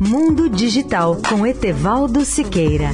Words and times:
Mundo 0.00 0.48
Digital 0.48 1.16
com 1.28 1.46
Etevaldo 1.46 2.24
Siqueira. 2.24 2.90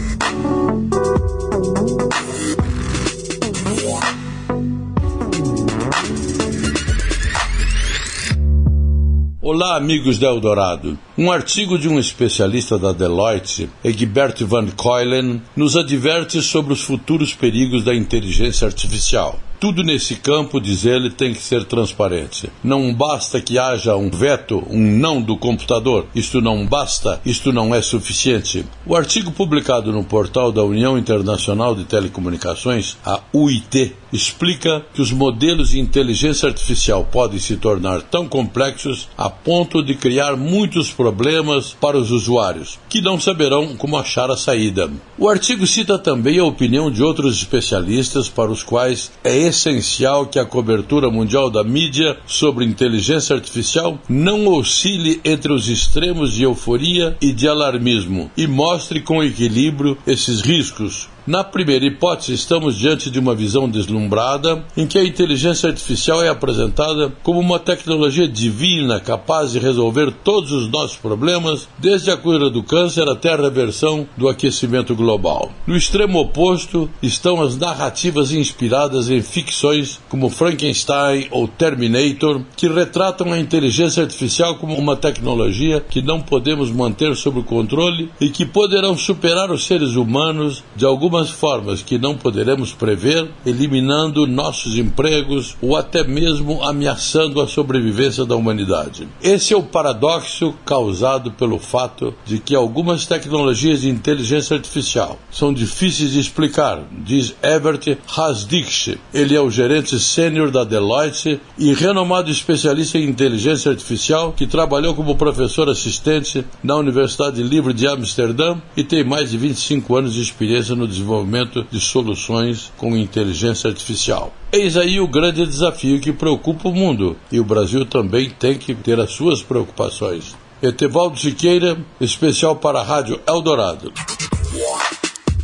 Olá, 9.41 9.77
amigos 9.77 10.19
da 10.19 10.27
Eldorado. 10.27 10.99
Um 11.17 11.33
artigo 11.33 11.79
de 11.79 11.89
um 11.89 11.99
especialista 11.99 12.79
da 12.79 12.93
Deloitte, 12.93 13.71
Egbert 13.83 14.43
van 14.45 14.67
Keulen, 14.67 15.41
nos 15.57 15.77
adverte 15.77 16.43
sobre 16.43 16.75
os 16.75 16.83
futuros 16.83 17.35
perigos 17.35 17.85
da 17.85 17.95
inteligência 17.95 18.67
artificial. 18.67 19.39
Tudo 19.63 19.85
nesse 19.85 20.17
campo, 20.17 20.61
diz 20.61 20.85
ele, 20.85 21.09
tem 21.09 21.33
que 21.33 21.41
ser 21.41 21.65
transparente. 21.65 22.51
Não 22.65 22.93
basta 22.93 23.41
que 23.41 23.61
haja 23.61 23.95
um 23.95 24.11
veto, 24.11 24.61
um 24.69 24.99
não 24.99 25.23
do 25.23 25.37
computador. 25.37 26.05
Isto 26.17 26.41
não 26.41 26.67
basta, 26.67 27.21
isto 27.25 27.53
não 27.53 27.73
é 27.73 27.81
suficiente. 27.81 28.67
O 28.85 28.97
artigo 28.97 29.31
publicado 29.31 29.93
no 29.93 30.03
portal 30.03 30.51
da 30.51 30.65
União 30.65 30.99
Internacional 30.99 31.77
de 31.77 31.85
Telecomunicações, 31.85 32.97
a 33.07 33.21
UIT, 33.33 33.95
explica 34.13 34.85
que 34.93 35.01
os 35.01 35.11
modelos 35.11 35.71
de 35.71 35.81
inteligência 35.81 36.49
artificial 36.49 37.05
podem 37.11 37.39
se 37.39 37.57
tornar 37.57 38.03
tão 38.03 38.29
complexos 38.29 39.09
a 39.17 39.31
ponto 39.31 39.83
de 39.83 39.95
criar 39.95 40.37
muitos 40.37 40.93
problemas 40.93 41.73
para 41.73 41.97
os 41.97 42.11
usuários, 42.11 42.79
que 42.89 43.01
não 43.01 43.19
saberão 43.19 43.75
como 43.77 43.97
achar 43.97 44.31
a 44.31 44.37
saída. 44.37 44.91
O 45.17 45.29
artigo 45.29 45.67
cita 45.67 45.99
também 45.99 46.39
a 46.39 46.45
opinião 46.45 46.91
de 46.91 47.03
outros 47.03 47.37
especialistas 47.37 48.29
para 48.29 48.51
os 48.51 48.63
quais 48.63 49.11
é 49.25 49.52
essencial 49.53 50.27
que 50.27 50.39
a 50.39 50.45
cobertura 50.45 51.11
mundial 51.11 51.51
da 51.51 51.63
mídia 51.63 52.19
sobre 52.27 52.65
inteligência 52.65 53.37
artificial 53.37 53.99
não 54.09 54.49
oscile 54.49 55.21
entre 55.25 55.53
os 55.53 55.69
extremos 55.69 56.33
de 56.33 56.43
euforia 56.43 57.17
e 57.21 57.33
de 57.33 57.47
alarmismo 57.47 58.31
e 58.37 58.47
mostre 58.47 59.01
com 59.01 59.23
equilíbrio 59.23 59.97
esses 60.07 60.41
riscos, 60.41 61.09
na 61.27 61.45
primeira 61.45 61.85
hipótese, 61.85 62.35
estamos 62.35 62.77
diante 62.77 63.11
de 63.11 63.19
uma 63.19 63.35
visão 63.35 63.69
deslumbrada 63.69 64.65
em 64.77 64.87
que 64.87 64.99
a 64.99 65.05
inteligência 65.05 65.69
artificial 65.69 66.23
é 66.23 66.29
apresentada 66.29 67.13
como 67.23 67.39
uma 67.39 67.59
tecnologia 67.59 68.27
divina 68.27 68.99
capaz 68.99 69.53
de 69.53 69.59
resolver 69.59 70.13
todos 70.25 70.51
os 70.51 70.69
nossos 70.69 70.97
problemas, 70.97 71.69
desde 71.79 72.11
a 72.11 72.17
cura 72.17 72.51
do 72.51 72.63
câncer 72.63 73.09
até 73.09 73.33
a 73.33 73.37
reversão 73.37 74.07
do 74.17 74.29
aquecimento 74.29 74.95
global. 74.97 75.53
No 75.67 75.77
extremo 75.77 76.19
oposto 76.19 76.91
estão 77.01 77.41
as 77.41 77.57
narrativas 77.57 78.33
inspiradas 78.33 79.09
em 79.09 79.23
ficções 79.23 80.01
como 80.09 80.29
Frankenstein 80.29 81.29
ou 81.31 81.47
Terminator, 81.47 82.43
que 82.57 82.69
retratam 82.69 83.33
a 83.33 83.39
inteligência 83.39 84.03
artificial 84.03 84.57
como 84.57 84.77
uma 84.77 84.97
tecnologia 84.97 85.81
que 85.81 86.03
não 86.03 86.21
podemos 86.21 86.71
manter 86.71 87.15
sob 87.15 87.43
controle 87.43 88.11
e 88.21 88.29
que 88.29 88.45
poderão 88.45 88.97
superar 88.97 89.51
os 89.51 89.67
seres 89.67 89.95
humanos 89.95 90.65
de 90.75 90.85
alguma 90.85 91.12
algumas 91.13 91.31
formas 91.31 91.83
que 91.83 91.99
não 91.99 92.17
poderemos 92.17 92.73
prever, 92.73 93.29
eliminando 93.45 94.27
nossos 94.27 94.79
empregos 94.79 95.55
ou 95.61 95.77
até 95.77 96.03
mesmo 96.03 96.63
ameaçando 96.65 97.39
a 97.41 97.47
sobrevivência 97.47 98.25
da 98.25 98.35
humanidade. 98.35 99.07
Esse 99.23 99.53
é 99.53 99.57
o 99.57 99.63
paradoxo 99.63 100.55
causado 100.65 101.31
pelo 101.33 101.59
fato 101.59 102.15
de 102.25 102.39
que 102.39 102.57
algumas 102.57 103.05
tecnologias 103.05 103.83
de 103.83 103.91
inteligência 103.91 104.57
artificial 104.57 105.19
são 105.31 105.53
difíceis 105.53 106.13
de 106.13 106.21
explicar, 106.21 106.81
diz 107.05 107.35
Evert 107.43 107.99
Hasdiksh. 108.17 108.99
Ele 109.13 109.37
é 109.37 109.41
o 109.41 109.51
gerente 109.51 110.01
sênior 110.01 110.51
da 110.51 110.65
Deloitte 110.65 111.39
e 111.59 111.75
renomado 111.75 112.31
especialista 112.31 112.97
em 112.97 113.07
inteligência 113.07 113.71
artificial 113.71 114.33
que 114.33 114.47
trabalhou 114.47 114.95
como 114.95 115.17
professor 115.17 115.69
assistente 115.69 116.43
na 116.63 116.77
Universidade 116.77 117.43
Livre 117.43 117.75
de 117.75 117.87
Amsterdã 117.87 118.57
e 118.75 118.83
tem 118.83 119.05
mais 119.05 119.31
de 119.31 119.37
25 119.37 119.95
anos 119.95 120.15
de 120.15 120.23
experiência 120.23 120.75
no 120.75 120.89
desenvolvimento 120.89 121.02
desenvolvimento 121.03 121.67
de 121.71 121.81
soluções 121.81 122.73
com 122.77 122.97
inteligência 122.97 123.69
artificial. 123.69 124.33
Eis 124.53 124.77
aí 124.77 125.01
o 125.01 125.09
grande 125.09 125.45
desafio 125.45 126.01
que 126.01 126.13
preocupa 126.13 126.69
o 126.69 126.75
mundo 126.75 127.17
e 127.31 127.41
o 127.41 127.45
Brasil 127.45 127.85
também 127.85 128.31
tem 128.31 128.57
que 128.57 128.75
ter 128.75 128.99
as 129.01 129.11
suas 129.11 129.43
preocupações. 129.43 130.37
Etevaldo 130.63 131.19
Siqueira, 131.19 131.77
especial 132.01 132.57
para 132.57 132.81
a 132.81 132.85
Rádio 132.85 133.21
Eldorado. 133.27 133.93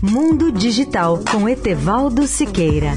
Mundo 0.01 0.53
Digital 0.53 1.19
com 1.31 1.49
Etevaldo 1.49 2.25
Siqueira. 2.27 2.93